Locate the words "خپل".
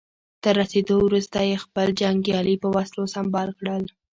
1.65-1.87